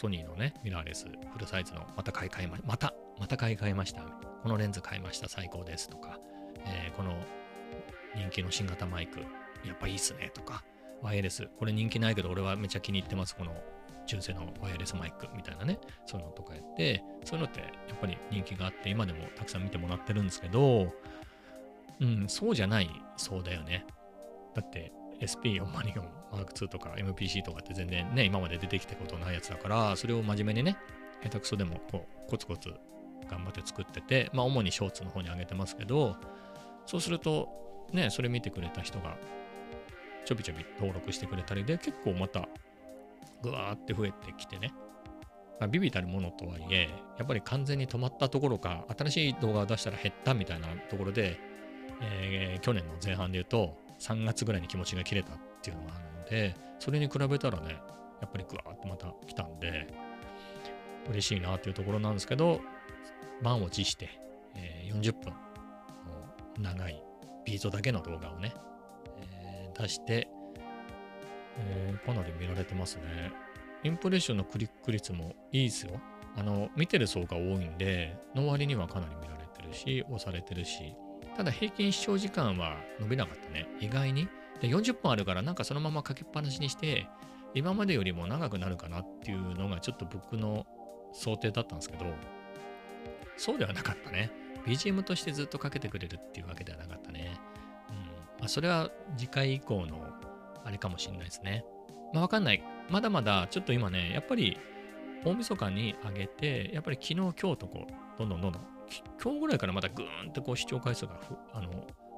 [0.00, 4.00] ソニーのね、ミラーレスフルサイズの、また買い替えま、また、また買い替えました。
[4.42, 5.28] このレンズ買いました。
[5.28, 6.18] 最高ですとか、
[6.64, 7.12] えー、この
[8.16, 9.20] 人気の新型マイク、
[9.62, 10.64] やっぱいいっすねとか、
[11.02, 13.36] ワイヤレス、これ人気ないけど俺はめちゃ気に入ってます。
[13.36, 13.54] この
[14.06, 20.94] 純正のワイヤレスマイクみたいなね、そういうのとかやって、そういうのってやっぱり人気があって、今でもたくさん見てもらってるんですけど、
[22.00, 23.84] うん、そうじゃないそうだよね。
[24.54, 26.02] だって SP404
[26.32, 30.76] M2 とか MPC とかって全然ね、今まで出てきたことないやつだから、それを真面目にね、
[31.22, 32.70] 下手くそでもこうコツコツ
[33.28, 36.16] 頑張って作ってて、まあ主にショーツの方に上げてますけど、
[36.86, 37.48] そうすると、
[37.92, 39.16] ね、それ見てくれた人が
[40.24, 42.48] ちょびちょび登録してくれたりで、結構また
[43.42, 44.72] ぐわーって増えてきてね、
[45.58, 51.38] まあ、ビビたるものとはいえ、やっぱり完全に止まったところか、新しい動画を出したら減ったみたいなところで、
[52.00, 57.78] えー、去年の前半で言うと、3月ぐらいに気持ちが切れたっていうのがあるので、それに比べたらね、
[58.20, 59.86] やっぱりグワーってまた来たんで、
[61.08, 62.60] 嬉しいなっていうところなんですけど、
[63.42, 64.10] 満を持して、
[64.54, 65.32] えー、40分
[66.58, 67.02] 長い
[67.44, 68.54] ビートだけの動画をね、
[69.18, 70.28] えー、出して、
[71.58, 73.32] えー、かなり見られてますね。
[73.82, 76.00] インプレッションのクリック率もいいですよ。
[76.36, 80.94] あの見てる層が多いんで、の割にはかなり見られてるし、押されてるし、
[81.36, 83.66] ただ平均視聴時間は伸びなかったね。
[83.80, 84.28] 意外に。
[84.60, 87.06] で40分あるからなんかそのままかけっぱなしにして、
[87.54, 90.66] 今までよりも長くなるかなっていうのがちょっと僕の
[91.12, 92.04] 想定だったんですけど、
[93.36, 94.30] そうではなかったね。
[94.66, 97.40] BGM としてずっとかけてくれるっていうわけではなかったね。
[97.88, 97.96] うん。
[97.96, 100.06] まあ、それは次回以降の
[100.64, 101.64] あれかもしれないですね。
[102.12, 102.62] まあわかんない。
[102.90, 104.58] まだまだちょっと今ね、やっぱり
[105.24, 108.62] 大晦日に上げて、やっぱり昨日、今日とこう、どんどんどんどん、
[109.22, 111.12] 今日ぐらいからまたぐーんとこう視聴回数が
[111.52, 111.68] あの、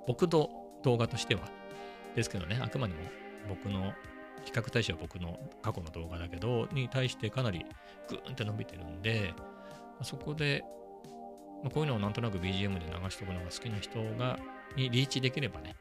[0.06, 0.50] 僕の
[0.82, 1.42] 動画としては、
[2.14, 3.00] ですけどね、あくまでも
[3.48, 3.92] 僕の、
[4.44, 7.64] 比較対象は僕の過去の動画だけど、に対してかなり
[8.08, 9.34] ぐーんって伸びてるんで、
[10.02, 10.64] そこで、
[11.62, 14.38] ま、こういうのをなんとなく BGM で流しとくのが好きな人が、
[14.76, 15.76] にリーチできればね、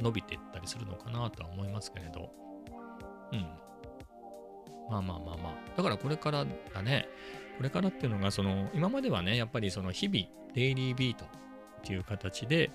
[0.00, 2.30] 伸びていったりするのかなとは思いますけれど、
[3.32, 3.40] うん。
[4.90, 5.52] まあまあまあまあ。
[5.76, 7.08] だからこれからだね。
[7.58, 11.28] これからっていうのが、その、今まではね、やっぱりその日々、デイリービートっ
[11.82, 12.70] ていう形で、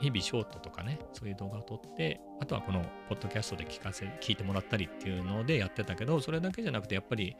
[0.00, 7.36] 日々ショートとかね、そういう動画を撮って、あとはこのポッドキャストで聞かせ、聞いてもらったりっていうのでやってたけど、それだけじゃなくて、やっぱり、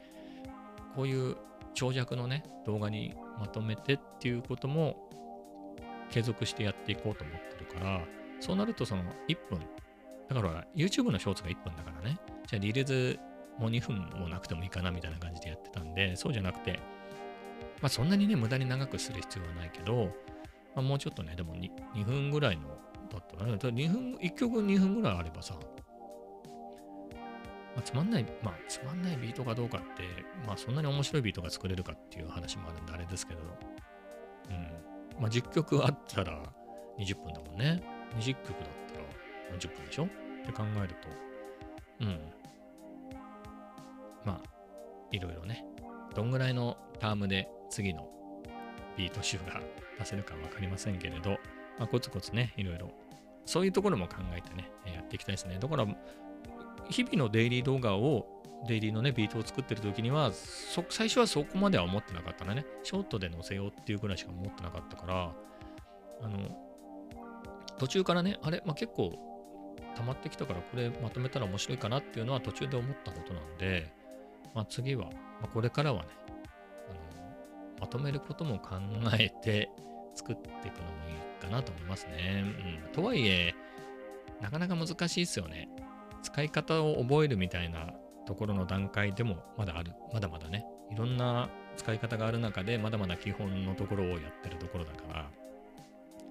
[0.95, 1.37] こういう
[1.73, 5.09] 長尺のね、動画にまとめてっていうことも
[6.11, 8.01] 継続してやっていこうと思ってるから、
[8.39, 9.59] そうなるとその1分、
[10.27, 13.19] だから YouTube のショーツが1分だからね、じゃあリリーズ
[13.59, 16.79] もう2分もなくてもいいかなみたいな感じでやってたんで、そうじゃなくて、
[17.81, 20.05] まあそんなにね、無駄に長くする必要はないけど、
[20.75, 22.69] まあ、もうちょっとね、でも 2, 2分ぐらいの、
[23.11, 25.55] だったらね、2分、1曲2分ぐらいあればさ、
[27.75, 30.03] まあ、つまんない、まあつまんないビートかどうかって、
[30.45, 33.41] まあそんなに面白いビートが作れるかっていう話もあるんであれですけど、
[34.49, 35.21] うん。
[35.21, 36.41] まあ10曲あったら
[36.97, 37.83] 20分だもんね。
[38.17, 40.05] 20曲だったら40分でしょ？
[40.05, 40.07] っ
[40.45, 41.07] て考えると、
[42.01, 42.19] うん。
[44.29, 44.49] まあ、
[45.11, 45.65] いろいろね、
[46.15, 48.07] どんぐらいのタームで次の
[48.95, 49.59] ビート集が
[49.97, 51.31] 出せるかわかりませんけれど、
[51.79, 52.91] まあ、コツコツね、いろいろ、
[53.45, 55.57] そういうところも考えてね、やっていきたいですね。
[55.59, 55.87] だから、
[56.89, 58.27] 日々のデイリー動画を、
[58.67, 60.31] デイリーのね、ビートを作ってる時には、
[60.89, 62.65] 最初はそこまでは思ってなかったね。
[62.83, 65.33] ショートで載せようっていうぐらいしか思ってなかったから、
[66.21, 66.37] あの、
[67.79, 69.13] 途中からね、あれ、まあ、結構
[69.95, 73.91] 溜まってきたから、これまとめたら面白いかなっていうのは途中で思ったことなんで、
[74.53, 75.11] まあ、次は、ま
[75.43, 76.09] あ、これからはね
[76.89, 78.75] あの、まとめることも考
[79.19, 79.69] えて
[80.15, 82.43] 作っていくのもいいかなと思いますね。
[82.85, 83.55] うん、とはいえ、
[84.41, 85.69] なかなか難しいですよね。
[86.21, 87.93] 使い方を覚えるみたいな
[88.25, 89.93] ところの段階でもまだある。
[90.13, 90.65] まだまだね。
[90.91, 95.29] いろんな使い方がある中で、まだまだ基本のところをやってるところだから、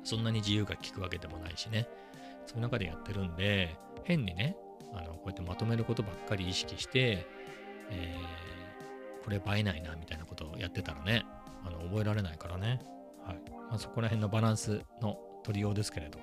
[0.05, 1.89] そんなに自由が利くわけでもないしね。
[2.47, 4.57] そういう中でやってるんで、変にね、
[4.95, 7.27] あのこうやってまとめることばっかり意識して、
[7.91, 11.25] えー、これ映えないなみたいなことをやってたらね、
[11.65, 12.81] あの覚えられないからね。
[13.25, 13.37] はい。
[13.71, 16.19] まあ、そこら辺のバランスの取りようですけれど。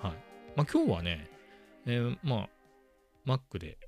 [0.00, 0.12] はい。
[0.54, 1.28] まあ、今日はね、
[1.86, 2.48] えー、まあ、
[3.26, 3.78] Mac で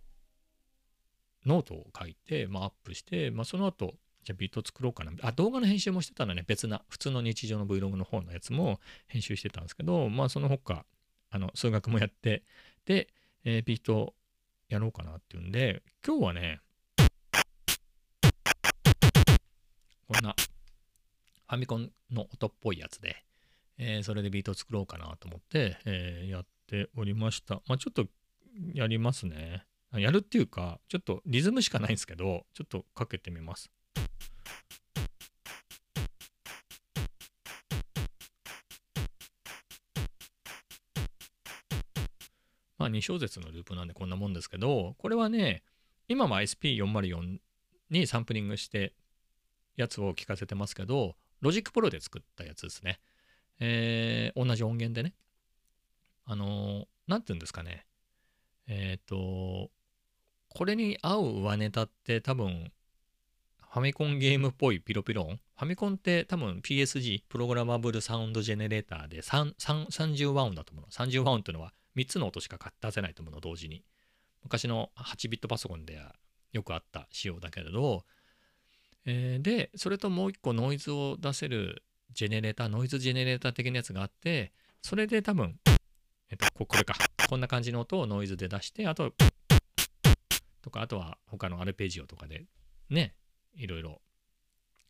[1.47, 5.13] ノートを書いて、まあ、アップして、まあ、その後、じゃビート作ろうかな。
[5.23, 10.85] あ、動画の編集もしてたらね、別な、普通の日常の Vlog の方のやつも編集してたんですけど、まあ、その他、
[11.31, 12.43] あの、数学もやって、
[12.85, 13.09] で、
[13.45, 14.15] えー、ビート
[14.69, 16.61] やろうかなっていうんで、今日はね、
[20.11, 23.23] こんなファミコンの音っぽいやつで、
[23.77, 27.57] えー、それでビート作ろうかなと思って、えー、やっておりました。
[27.66, 28.07] まあちょっと
[28.73, 29.66] やりますね。
[29.92, 33.71] やるっていうか、ちょっとリズムしかないんですけど、ちょっとかけてみます。
[42.79, 45.62] まあ2小節のループなんでこんなもんですけど、これはね、
[46.09, 47.40] 今は SP404
[47.90, 48.94] にサンプリングして
[49.79, 53.01] やつを聞かせてますけど、 Logic Pro で作ったやつですね。
[53.61, 55.14] えー、同じ音源でね。
[56.25, 57.87] あのー、なんて言うんですかね。
[58.67, 59.71] えっ、ー、と、
[60.49, 62.73] これに合う上ネタって多分、
[63.71, 65.37] ファミコンゲームっぽいピロピロン。
[65.57, 70.91] ファミコンって多分 PSG、 programmable sound generator で3和音だと思うの。
[70.91, 73.85] 3和音っていうのは3つの音しか出せないと思うの、同時に。
[74.43, 76.01] 昔の8ビットパソコンで
[76.53, 78.05] よくあった仕様だけれど、
[79.11, 85.59] えー、で、それともう一個ノイズを出せるジェネレーター、ノイズジェネレーター的なやつがあって、それで多分、
[86.31, 86.94] えっと、これか。
[87.27, 89.14] こんな感じの音をノイズで出して、あと、
[90.61, 92.44] とか、あとは他のアルペジオとかで、
[92.90, 93.14] ね、
[93.55, 94.03] いろいろ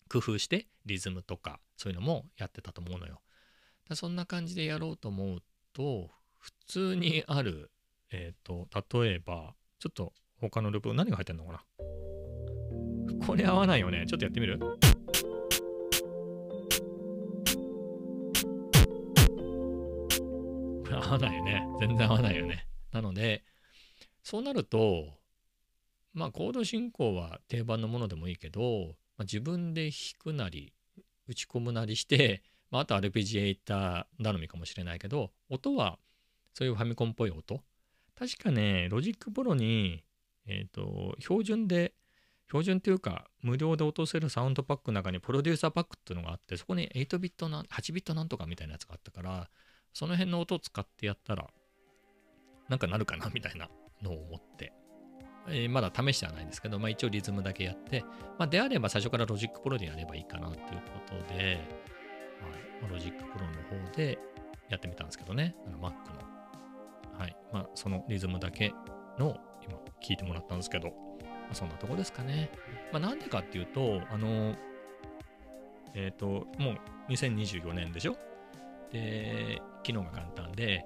[0.09, 3.21] 工夫して、リズムとか、そういうのもやってたと思うのよ。
[3.89, 7.71] だそんな感じでやろうと思うと、普通にある、
[8.11, 12.08] えっ、ー、と、例えば、ちょっと他のループ、何が入ってんのかな？
[13.29, 14.07] これ合わないよね。
[14.09, 14.59] ちょっとやってみる？
[14.59, 14.67] こ
[20.89, 21.63] れ合わないよね。
[21.79, 22.67] 全然合わないよね。
[22.91, 23.45] なので、
[24.23, 25.11] そうなると、
[26.15, 30.73] まあコード進行は定番のものでもいいけど、まあ、自分で弾くなり、
[31.29, 35.99] 打ち込むなりして、まあ、あとアルペジエーター頼みかもしれないけど、音は
[36.55, 37.61] そういうファミコンっぽい音。
[38.19, 40.03] 確かね、 Logic Pro に、
[40.47, 41.93] えっ、ー、と、標準で、
[42.49, 49.51] 標準っていうか、無料で落とせるサウンドパックの中に Producer Pack っていうのがあって、そこに8ビットな、8ビットなんとかみたいなやつがあったから、
[49.93, 51.47] その辺の音を使ってやったら、
[52.69, 53.69] なんかなるかなみたいな
[54.03, 54.73] のを思って、
[55.49, 58.05] えー、まだ試してはないんですけど、まあ一応リズムだけやって、
[58.39, 60.73] まあであれば最初から Logic Pro でやればいいかなっていうこ
[61.07, 61.61] とで、
[62.81, 64.19] まあ、 Logic Pro の方で
[64.69, 65.99] やってみたんですけどね、あの Mac の。
[67.19, 67.37] はい。
[67.53, 68.73] まあそのリズムだけ
[69.19, 71.08] の今聞いてもらったんですけど、
[71.49, 72.51] まあ、そんなとこですかね。
[72.93, 74.55] まあなんでかっていうと、あの、
[75.95, 78.17] えっ、ー、と、もう2024年でしょ？
[78.93, 80.85] で、昨日が元旦で、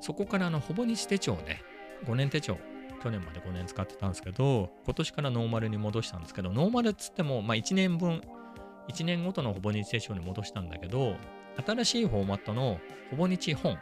[0.00, 1.62] そこからあのほぼ日手帳ね、
[2.06, 2.56] 5年手帳、
[3.02, 8.22] 去年まで5年使ってたんですけど、今年からノーマルに戻したんですけど、ノーマルっつっても、まあ1年分、
[8.88, 11.16] 1年ごとのほぼ日手帳に戻したんだけど、
[11.64, 13.78] 新しいフォーマットのほぼ日本、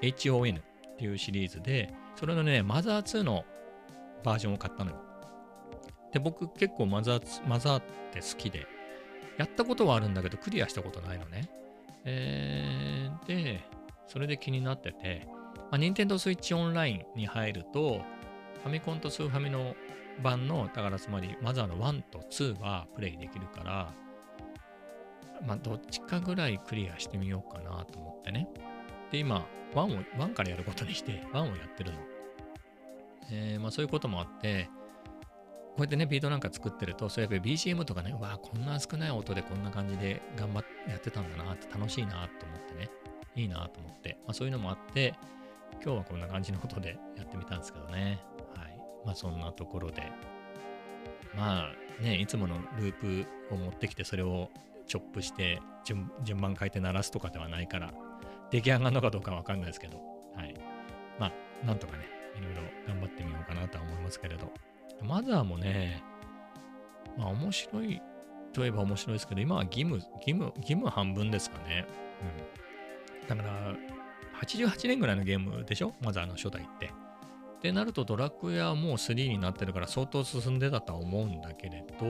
[0.00, 0.62] HON っ
[0.96, 3.44] ていうシリーズで、それのね、マザー2の
[4.24, 5.09] バージョンを買ったのよ。
[6.12, 8.66] で、僕結構マザー、マザーって好きで、
[9.38, 11.48] やったことはあるんだけど、クリアしたことないのね。
[12.04, 13.60] えー、で、
[14.06, 15.26] それで気になってて、
[15.70, 18.02] まあ、Nintendo Switch Online に入ると、
[18.62, 19.74] ファミコンとスーファミの
[20.22, 23.92] 版の、だからつまりマザーの1と2はプレイできるから、
[25.46, 28.48] まあ、どっちかぐらいクリアしてみようかなと思ってね。
[29.10, 31.98] で、今、1を、1からやることにして、1をやってるの。
[33.32, 34.68] えー、まあそういうこともあって、
[35.70, 42.90] こうやってね、ビートなんか作ってると、そうやって BGM とかね、うわこんな少ない音でこんな感じで頑張ってやってたんだなって楽しいなと思ってね、
[43.36, 45.14] いいなと思って、まあそういうのもあって、
[45.82, 48.20] 今日はこんな感じのことで やってみたんですけどね。
[48.56, 48.78] はい。
[49.04, 50.02] まあそんなところで、
[51.34, 54.50] まあね、いつものループを持ってきて、それを
[54.86, 55.60] チョップして
[56.24, 57.92] 順番変えて鳴らすとかではないから、
[58.50, 59.98] 出来上がるのかどうかわかんないですけど、
[60.34, 60.54] はい。
[61.18, 62.04] まあ、なんとかね、
[62.36, 64.52] いろいろ頑張ってみようかなとは思いますけれど。
[65.02, 66.02] マザーもね、
[67.16, 68.00] まあ面白い
[68.52, 71.86] といえば面白いですけど、今は義務、義務、義務半分ですかね。
[73.22, 73.28] うん。
[73.28, 73.74] だから、
[74.42, 75.94] 88年ぐらいのゲームでしょ？
[76.00, 76.86] マザーの初代って。
[76.86, 76.90] っ
[77.60, 82.06] てなるとドラクエはもう3になってるから相当進んでたとは思うんだけれど、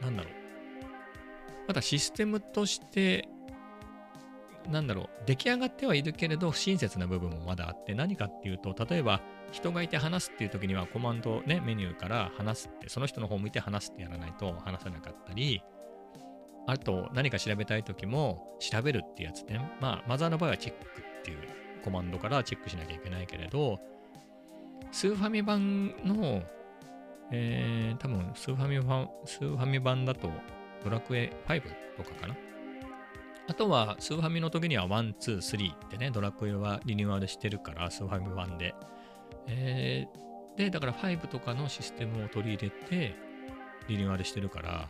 [0.00, 0.32] なんだろう。
[1.68, 3.28] まだシステムとして
[4.70, 9.20] なんだろう、出来上がってはいるけれど、不親切な部分もまだあって、何かっていうと、例えば、
[9.52, 15.62] 人がいて話すっていう時には、コマンドね、メニューから話すって、その人の方を向いて話すってやらないと話せなかったり、
[16.66, 19.60] あと、何か調べたい時も、調べるってやつね。
[19.80, 21.38] まあ、マザーの場合はチェックっていう
[21.84, 23.78] コマンドからチェックしなきゃいけないけれど、
[24.90, 26.42] スーファミ版の、
[27.30, 30.30] えー、多分スーファミ版、スーファミ版だと、
[30.82, 31.62] ドラクエ5
[31.96, 32.36] とかかな
[33.48, 38.74] あとは、スーファミの時には1、2、3ってね、ドラクエはリニューアルしてるから、スーファミ版で。
[39.46, 43.14] えー、で、だから5とかのシステムを取り入れて、
[43.88, 44.88] リニューアルしてるから、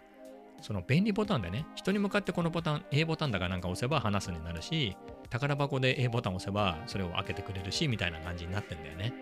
[0.62, 4.97] その便利ボタンでね、人に向かってこのボタン、A ボタンだかなんか押せば話すになるし、
[5.29, 9.12] 宝箱で A ボタン押せばそれを開けてくれるし、みたいな感じになってんだよね。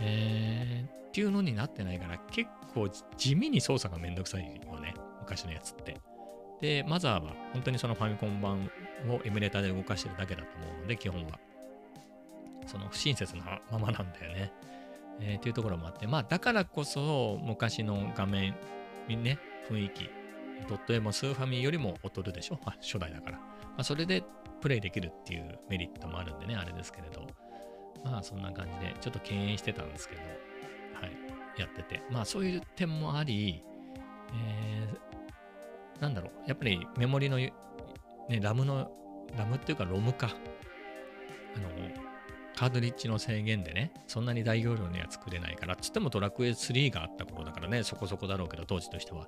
[0.00, 5.96] えー、っていうのになってないから、結構地味に操作がめんどくさいよね、昔のやつって。
[6.60, 8.70] で、マザーは本当にそのファミコン版
[9.08, 11.38] をエミュレーターで動かしてるだけだと思うので、基本は。
[12.66, 14.52] その不親切なままなんだよね。
[15.20, 18.54] えー、というところもあって、まあだからこそ昔の画面、
[19.08, 20.10] ね、雰囲気、
[20.68, 22.60] ドット絵もスーファミよりも劣るでしょ？
[22.64, 23.38] あ、初代だから。
[23.38, 24.22] まあそれで
[24.60, 27.26] プレイできるっていうメリットもあるんでね、あれですけれど。
[28.04, 30.26] まあそんな感じで、ちょっと敬遠してたんですけど、は
[31.06, 32.02] い、やってて。
[32.10, 33.62] まあそういう点もあり、
[34.32, 35.09] えー、
[36.00, 37.52] なんだろう、やっぱりメモリの、ね、
[38.40, 38.90] ラムの、
[39.36, 40.30] ラムっていうかロムか。
[41.56, 41.68] あの、
[42.56, 49.26] カードリッジの制限でね、そんなに大容量には作れないから、つってもドラクエ3があった頃だからね、そこそこだろうけど、当時としては。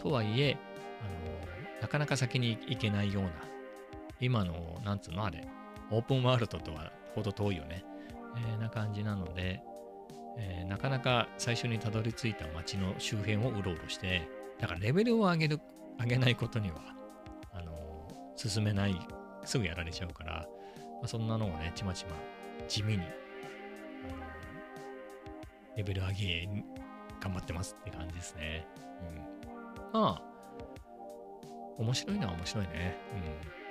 [0.00, 0.56] とはいえ、
[1.00, 1.04] あ
[1.76, 3.30] の、なかなか先に行けないような、
[4.20, 5.46] 今の、なんつうのあれ、
[5.90, 7.84] オープンワールドとはほど遠いよね。
[8.36, 9.60] えー、な感じなので、
[10.38, 15.60] えー、なかなか最初にたどり着いた街の周辺をうろうろして、だからレベルを上げる
[15.98, 16.76] あげないことには、
[17.52, 17.72] あの、
[18.36, 18.98] 進めない、
[19.44, 20.46] すぐやられちゃうから、
[20.94, 22.16] まあ、そんなのをね、ちまちま
[22.68, 23.10] 地味に、あの、
[25.76, 26.48] レベル上げ
[27.20, 28.66] 頑張ってますって感じですね。
[29.92, 30.00] うん。
[30.00, 30.22] まあ、
[31.78, 32.96] 面白いのは面白いね。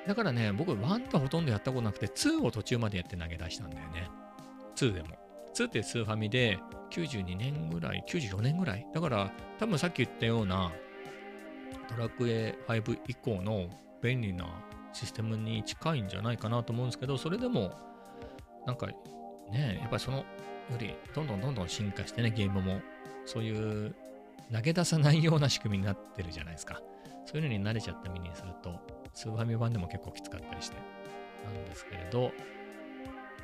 [0.03, 0.07] うん。
[0.07, 4.09] だからね、僕1ってほとんどやったことなくて、2を途中までやって投げ出したんだよね。
[4.75, 5.17] 2でも。
[5.55, 6.57] 2ってスーファミで
[6.91, 8.87] 92年ぐらい、94年ぐらい。
[8.93, 10.71] だから多分さっき言ったような
[11.95, 13.67] ドラクエ5以降の
[14.01, 14.47] 便利な
[14.93, 17.71] システムに近いんじゃないかなと思うんですけど、それでも
[18.65, 18.87] なんか
[19.51, 20.25] ね、やっぱりそのよ
[20.79, 22.81] りどんどんどんどん進化してね、ゲームも
[23.25, 23.95] そういう
[24.51, 26.81] 投げ出さないような仕組みになってるじゃないですか。
[27.25, 28.79] そういうのに慣れちゃった身にすると、
[29.13, 30.77] スーファミ版でも結構きつかったりして
[31.45, 32.31] なんですけれど、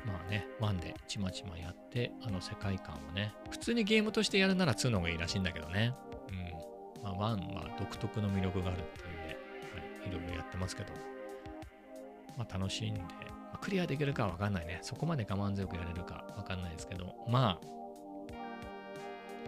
[0.04, 5.94] まあね、1でちまちまやって、あの世界観をね、普通にゲームとしてやるなら2の方がいいらしいんだけどね。
[6.30, 6.69] うん。
[7.02, 10.92] まあ1は独特の魅力があるっていうんで、はい、いろいろやってますけど、
[12.36, 13.06] まあ楽しんで、ま
[13.54, 14.78] あ、クリアできるかはわかんないね。
[14.82, 17.58] そこまで我慢強くやれるかわかんないですけど、ま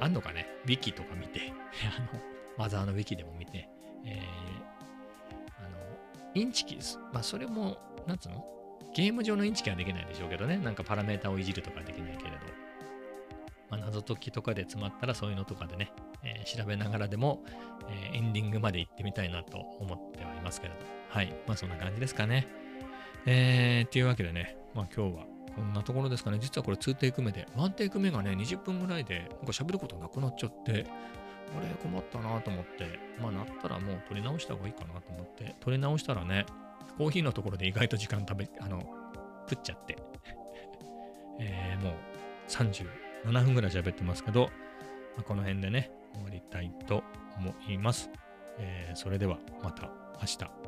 [0.01, 1.53] あ、あんのかね、ウィキとか見て、
[1.97, 2.21] あの、
[2.57, 3.69] マザーのウィキでも見て、
[4.05, 5.77] えー、あの、
[6.35, 6.99] インチキです。
[7.13, 7.77] まあそれも、
[8.07, 8.45] なんつうの？
[8.95, 10.59] ゲーム上のインチキはできないでしょうけどね。
[10.59, 12.37] なんかパラメータをいじるとかできないけれど。
[13.71, 15.91] まあ、謎解きとかで詰まったらそういうのとかでね、
[16.45, 17.43] 調べながらでも、
[17.89, 20.81] えー、エンディングまで行ってみたいなと思ってはいますけれど。
[21.09, 21.35] はい。
[21.47, 22.47] まあそんな感じですかね。
[23.27, 26.39] えー、っていうわけでね、まあ今日はこんなところですかね。
[26.41, 30.87] 実はこれ2テイク目で、1テイク目がね、20分ぐらいで、なんか喋ることなくなっちゃって、
[31.57, 36.47] あれ困ったなと思って、まあなったらもう撮り直した方がいいかなと思って、撮り直したらね、
[36.97, 38.81] コーヒーのところで意外と時間食べ、あの、
[39.49, 39.99] 食っちゃって、
[41.41, 41.95] えー、もう
[42.49, 44.51] 37分ぐらい喋ってますけど、
[45.17, 47.03] まあ、この辺でね、終わりたいと
[47.37, 48.11] 思います。
[48.59, 49.91] えー、それではまた
[50.21, 50.62] 明日。